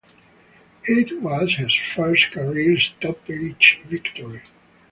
It 0.85 1.21
was 1.21 1.57
his 1.57 1.75
first 1.75 2.31
career 2.31 2.75
stoppage 2.79 3.81
victory. 3.85 4.41